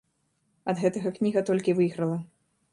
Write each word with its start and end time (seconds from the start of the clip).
Ад 0.73 0.79
гэтага 0.85 1.13
кніга 1.19 1.45
толькі 1.53 1.79
выйграла. 1.81 2.21